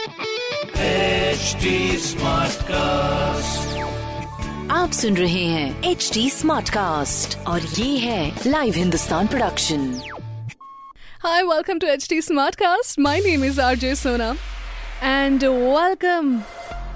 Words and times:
HD 0.00 1.70
Smartcast. 2.02 3.72
आप 4.70 4.90
सुन 4.92 5.16
रहे 5.16 5.44
हैं 5.44 5.90
एच 5.90 6.10
डी 6.14 6.28
स्मार्ट 6.30 6.70
कास्ट 6.70 7.36
और 7.48 7.62
ये 7.62 7.98
है 7.98 8.32
live 8.46 8.74
Hindustan 8.74 9.26
production 9.26 9.82
Hi, 11.24 11.42
welcome 11.50 11.80
to 11.80 11.90
HT 11.96 12.18
Smartcast. 12.28 13.02
My 13.08 13.14
name 13.26 13.44
is 13.50 13.58
RJ 13.66 13.92
Sona. 14.02 14.30
And 15.02 15.42
welcome 15.66 16.30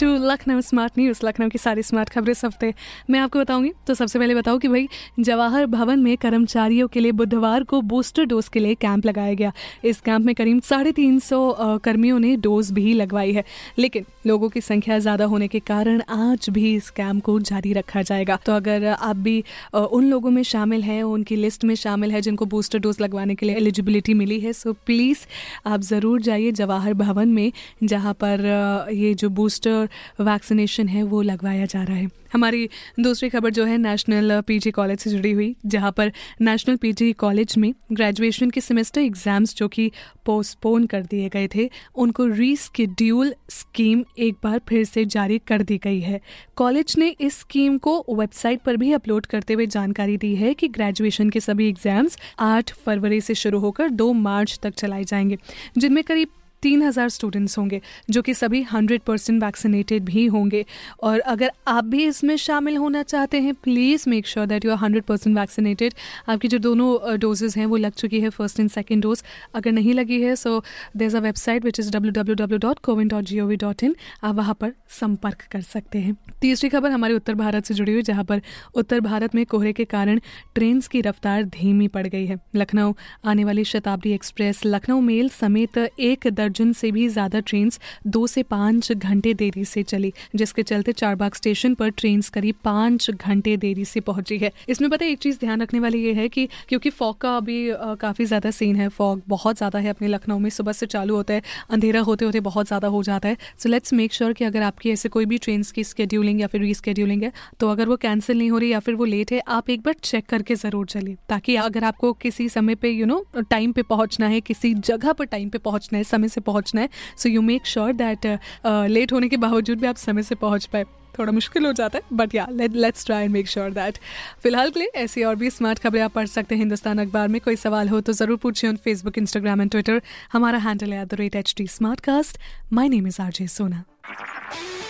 to 0.00 0.06
Lucknow 0.20 0.60
smart 0.62 0.98
news, 0.98 1.20
Lucknow 1.26 1.48
की 1.48 1.58
सारी 1.58 1.82
smart 1.82 2.08
खबरें 2.08 2.32
इस 2.32 2.44
हफ़्ते। 2.44 2.72
मैं 3.10 3.20
आपको 3.20 3.38
बताऊँगी 3.38 3.72
तो 3.86 3.94
सबसे 3.94 4.18
पहले 4.18 4.34
बताऊँ 4.34 4.58
कि 4.60 4.68
भाई, 4.68 4.88
जवाहर 5.20 5.66
भवन 5.68 5.98
में 6.00 6.16
कर्मचारियों 6.18 6.88
के 6.88 7.00
लिए 7.00 7.12
बुधवार 7.12 7.64
को 7.64 7.80
बूस्टर 7.82 8.24
डोज 8.26 8.48
के 8.48 8.60
लिए 8.60 8.74
कैंप 8.76 9.06
लगाया 9.06 9.34
गया। 9.34 9.52
इस 9.84 10.00
कैंप 10.00 10.26
में 10.26 10.34
करीब 10.34 10.60
साढ़े 10.62 10.92
तीन 10.92 11.18
सौ 11.20 11.78
कर्मियों 11.84 12.18
ने 12.18 12.34
डोज 12.38 12.70
भी 12.72 12.92
लगवाई 12.94 13.32
है। 13.32 13.44
लेकिन 13.78 14.04
लोगों 14.26 14.48
की 14.48 14.60
संख्या 14.60 14.98
ज़्यादा 14.98 15.24
होने 15.24 15.48
के 15.48 15.58
कारण 15.62 16.00
आज 16.10 16.48
भी 16.50 16.74
इस 16.74 16.90
कैंप 16.92 17.22
को 17.24 17.38
जारी 17.42 17.72
रखा 17.72 18.02
जाएगा। 18.02 18.38
तो 18.46 18.52
अगर 18.52 18.86
आप 18.86 19.16
भी 19.18 19.42
उन 19.74 20.10
लोगों 20.10 20.30
में 20.30 20.42
शामिल 20.44 20.82
हैं, 20.82 21.02
उनकी 21.04 21.36
लिस्ट 21.36 21.64
में 21.64 21.74
शामिल 21.76 22.12
है, 22.12 22.20
जिनको 22.20 22.46
बूस्टर 22.46 22.78
डोज 22.78 23.00
लगवाने 23.00 23.34
के 23.34 23.46
लिए 23.46 23.56
एलिजिबिलिटी 23.56 24.14
मिली 24.14 24.40
है 24.40 24.52
सो 24.52 24.72
प्लीज़ 24.86 25.26
आप 25.66 25.80
ज़रूर 25.82 26.20
जाइए 26.22 26.52
जवाहर 26.52 26.94
भवन 26.96 27.28
में, 27.30 27.52
जहाँ 27.84 28.14
पर 28.14 28.88
ये 28.94 29.14
जो 29.14 29.28
बूस्टर 29.30 29.88
वैक्सीनेशन 30.20 30.88
है, 30.88 31.02
वो 31.02 31.22
लगवाया 31.22 31.66
जा 31.66 31.82
रहा 31.82 31.96
है। 31.96 32.08
हमारी 32.32 32.68
दूसरी 33.00 33.28
खबर 33.28 33.50
जो 33.50 33.64
है 33.64 33.76
नेशनल 33.78 34.40
पीजी 34.40 34.70
कॉलेज 34.70 34.98
से 34.98 35.10
जुड़ी 35.10 35.30
हुई, 35.32 35.54
जहाँ 35.66 35.90
पर 35.92 36.12
नेशनल 36.40 36.76
पीजी 36.76 37.12
कॉलेज 37.12 37.54
में 37.58 37.72
ग्रेजुएशन 37.92 38.50
के 38.50 38.60
सेमेस्टर 38.60 39.00
एग्ज़ाम्स 39.00 39.54
जो 39.56 39.68
कि 39.68 39.90
पोस्टपोन 40.26 40.86
कर 40.86 41.02
दिए 41.02 41.28
गए 41.28 41.48
थे, 41.54 41.68
उनको 41.94 42.26
रीस्केड्यूल 42.26 43.34
स्कीम 43.50 44.04
एक 44.18 44.36
बार 44.44 44.60
फिर 44.68 44.84
से 44.84 45.04
जारी 45.04 45.38
कर 45.38 45.62
दी 45.62 45.78
गई 45.78 46.00
है। 46.00 46.20
कॉलेज 46.56 46.94
ने 46.98 47.08
इस 47.20 47.38
स्कीम 47.40 47.78
को 47.78 47.98
वेबसाइट 48.10 48.60
पर 48.60 48.76
भी 48.76 48.92
अपलोड 48.92 49.26
करते 49.26 49.54
हुए 49.54 49.66
जानकारी 49.66 50.16
दी 50.16 50.34
है 50.36 50.54
कि 50.54 50.68
ग्रेजुएशन 50.68 51.30
के 51.30 51.40
सभी 51.40 51.68
एग्ज़ाम्स 51.68 52.18
आठ 52.38 52.72
फरवरी 52.76 53.20
से 53.20 53.34
शुरू 53.34 53.58
होकर 53.58 53.90
दो 53.90 54.12
मार्च 54.12 54.58
तक 54.62 54.74
चलाए 54.74 55.04
जाएँगे, 55.04 55.38
जिनमें 55.78 56.04
करीब 56.04 56.28
तीन 56.62 56.82
हज़ार 56.82 57.08
स्टूडेंट्स 57.08 57.58
होंगे, 57.58 57.80
जो 58.10 58.22
कि 58.22 58.34
सभी 58.34 58.62
हंड्रेड 58.62 59.00
परसेंट 59.02 59.42
वैक्सीनेटेड 59.44 60.04
भी 60.04 60.26
होंगे। 60.28 60.64
और 61.02 61.18
अगर 61.20 61.52
आप 61.68 61.84
भी 61.84 62.04
इसमें 62.04 62.36
शामिल 62.38 62.76
होना 62.76 63.02
चाहते 63.04 63.40
हैं 63.40 63.54
please 63.54 64.08
make 64.10 64.26
sure 64.26 64.46
that 64.46 64.64
you 64.64 64.70
are 64.70 64.76
hundred 64.78 65.04
percent 65.04 65.36
vaccinated 65.38 65.94
आपकी 66.28 66.48
जो 66.48 66.58
दोनों 66.60 67.18
डोजेज़ 67.20 67.58
हैं, 67.58 67.66
वो 67.66 67.76
लग 67.76 67.92
चुकी 67.94 68.20
है 68.20 68.30
फ़र्स्ट 68.30 68.60
एंड 68.60 68.70
सेकेंड 68.70 69.02
डोज 69.02 69.22
अगर 69.54 69.72
नहीं 69.72 69.94
लगी 69.94 70.20
है 70.22 70.34
so 70.36 70.58
there 70.96 71.06
is 71.06 71.16
a 71.16 71.20
website 71.20 71.64
which 71.64 71.80
is 71.80 71.90
W 71.92 72.12
W 72.12 72.34
W 72.36 72.58
dot 72.58 72.78
CoWIN 72.80 73.08
dot 73.08 73.24
G 73.24 73.40
O 73.40 73.46
V 73.46 73.56
dot 73.58 73.82
in 73.84 73.94
आप 74.22 74.34
वहाँ 74.34 74.54
पर 74.60 74.72
संपर्क 74.90 75.42
कर 75.52 75.60
सकते 75.62 75.98
हैं। 75.98 76.16
तीसरी 76.40 76.68
खबर 76.68 76.90
हमारे 76.90 77.14
उत्तर 77.14 77.34
भारत 77.36 77.64
से 77.64 77.74
जुड़ी 77.74 77.92
हुई, 77.92 78.02
जहाँ 78.02 78.24
पर 78.24 78.42
उत्तर 78.74 79.00
भारत 79.00 79.34
में 79.34 79.44
कोहरे 79.46 79.72
के 79.72 79.84
कारण 79.86 80.20
ट्रेन 80.54 80.80
की 80.90 81.00
रफ्तार 81.00 81.44
धीमी 81.44 81.88
पड़ 81.88 82.06
गई 82.06 82.26
है। 82.26 82.38
लखनऊ, 82.54 82.92
आने 83.24 83.44
वाली 83.44 83.64
शताब्दी 83.66 84.12
एक्सप्रेस 84.12 84.60
लखनऊ 84.66 85.00
मेल 85.02 85.28
समेत 85.30 85.78
एक 85.78 86.26
दर्जन 86.50 86.72
से 86.72 86.90
भी 86.92 87.08
ज़्यादा 87.08 87.40
ट्रेन 87.42 87.70
दो 88.06 88.26
से 88.26 88.42
पाँच 88.44 88.92
घंटे 88.92 89.32
देरी 89.34 89.64
से 89.64 89.82
चली, 89.84 90.12
जिसके 90.34 90.62
चलते 90.62 90.92
चारबाग 90.92 91.34
स्टेशन 91.34 91.74
पर 91.74 91.90
ट्रेन 91.92 92.20
करीब 92.34 92.54
पाँच 92.64 93.10
घंटे 93.10 93.56
देरी 93.56 93.84
से 93.84 94.00
पहुँची 94.02 94.38
है। 94.38 94.50
इसमें 94.68 94.88
पता 94.90 95.04
है, 95.04 95.10
एक 95.10 95.18
चीज़ 95.18 95.38
ध्यान 95.40 95.62
रखने 95.62 95.80
वाली 95.80 96.02
ये 96.04 96.12
है 96.14 96.28
कि 96.28 96.48
क्योंकि 96.68 96.90
फॉग 96.90 97.18
का 97.20 97.36
अभी 97.36 97.58
काफ़ी 98.00 98.24
ज़्यादा 98.24 98.50
सीन 98.50 98.76
है। 98.76 98.88
फॉग 98.90 99.22
बहुत 99.28 99.56
ज़्यादा 99.56 99.78
है 99.78 99.90
अपने 99.90 100.08
लखनऊ 100.08 100.38
में, 100.38 100.50
सुबह 100.50 100.72
से 100.72 100.86
चालू 100.86 101.16
होता 101.16 101.34
है, 101.34 101.42
अंधेरा 101.70 102.00
होते 102.02 102.24
होते 102.24 102.40
बहुत 102.40 102.66
ज़्यादा 102.66 102.88
हो 102.88 103.02
जाता 103.02 103.28
है। 103.28 103.36
सो 103.58 103.68
लेट्स 103.68 103.92
मेक 103.92 104.12
श्योर 104.12 104.32
कि 104.32 104.44
अगर 104.44 104.62
आपकी 104.62 104.90
ऐसे 104.90 105.08
कोई 105.08 105.26
भी 105.26 105.38
ट्रेन 105.38 105.62
की 105.74 105.84
स्केड्यूलिंग 105.84 106.40
या 106.40 106.46
फिर 106.46 106.60
रीस्केड्यूलिंग 106.62 107.22
है 107.22 107.32
तो 107.60 107.68
अगर 107.70 107.88
वो 107.88 107.96
कैंसिल 107.98 108.38
नहीं 108.38 108.50
हो 108.50 108.58
रही 108.58 108.72
या 108.72 108.80
फिर 108.80 108.94
वो 108.94 109.04
लेट 109.06 109.32
है, 109.32 109.40
आप 109.40 109.70
एक 109.70 109.80
बार 109.82 109.94
चेक 110.02 110.26
करके 110.28 110.54
ज़रूर 110.56 110.86
चलिए, 110.88 111.16
ताकि 111.28 111.56
अगर 111.58 111.84
आपको 111.84 112.12
किसी 112.22 112.48
समय 112.48 112.74
पे 112.74 112.90
यू 112.90 113.06
नो 113.06 113.24
टाइम 113.40 113.72
पे 113.72 113.82
पहुँचना 113.84 114.26
है, 114.26 114.40
किसी 114.42 114.72
जगह 114.76 115.12
पर 115.12 115.24
टाइम 115.26 115.48
पे 115.48 115.58
पहुँचना 115.60 115.98
है, 115.98 116.04
समय 116.04 116.28
से 116.28 116.39
पहुँचना 116.42 116.80
है। 116.80 116.88
So 117.16 117.28
you 117.28 117.42
make 117.42 117.66
sure 117.66 117.92
that 117.94 118.26
late 118.66 119.12
होने 119.12 119.28
के 119.28 119.36
बावजूद 119.38 119.80
भी 119.80 119.86
आप 119.86 119.96
समय 119.98 120.22
से 120.22 120.34
पहुँच 120.36 120.66
पाए। 120.72 120.84
थोड़ा 121.18 121.32
मुश्किल 121.32 121.66
हो 121.66 121.72
जाता 121.72 121.98
है 121.98 122.16
बट 122.16 122.34
या 122.34 122.46
let's 122.50 123.06
try 123.06 123.24
and 123.24 123.32
make 123.32 123.48
sure 123.48 123.70
that 123.70 123.98
फ़िलहाल 124.42 124.70
के 124.70 124.80
लिए 124.80 124.90
ऐसी 124.96 125.22
और 125.24 125.36
भी 125.36 125.50
स्मार्ट 125.50 125.78
खबरें 125.78 126.00
आप 126.02 126.12
पढ़ 126.12 126.26
सकते 126.26 126.54
हैं 126.54 126.60
हिंदुस्तान 126.60 126.98
अखबार 126.98 127.28
में। 127.28 127.40
कोई 127.40 127.56
सवाल 127.56 127.88
हो 127.88 128.00
तो 128.00 128.12
ज़रूर 128.12 128.36
पूछिए 128.42 128.70
on 128.70 128.76
Facebook 128.84 129.18
Instagram 129.18 129.60
and 129.60 129.70
Twitter 129.70 130.00
हमारा 130.32 130.58
हैंडल 130.58 130.92
है 130.92 131.02
at 131.02 131.08
the 131.08 131.14
rate 131.20 131.36
H 131.36 131.54
T 131.56 131.66
smart 131.68 132.00
cast 132.00 132.38
my 132.72 132.88
name 132.88 133.06
is 133.06 133.22
R 133.22 133.32
J 133.32 133.46
Sona 133.48 133.84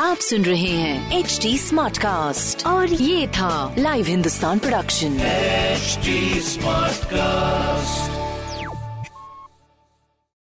आप 0.00 0.16
सुन 0.20 0.42
रहे 0.44 0.70
हैं 0.70 1.18
एच 1.18 1.38
डी 1.42 1.56
स्मार्ट 1.58 1.98
कास्ट 1.98 2.66
और 2.66 2.92
ये 2.92 3.26
था 3.38 3.74
live 3.78 4.06
Hindustan 4.06 4.58
production 4.58 5.18
HD 5.76 6.12
Smartcast. 6.44 8.25